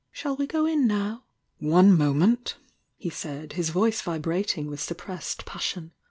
"Shall 0.11 0.35
we 0.35 0.47
go 0.47 0.65
in 0.65 0.87
now?" 0.87 1.25
"One 1.59 1.95
moment 1.95 2.55
I" 2.59 2.69
he 2.97 3.09
said, 3.11 3.53
his 3.53 3.69
voice 3.69 4.01
vibrating 4.01 4.65
with 4.65 4.79
juppressed 4.79 5.45
passion. 5.45 5.91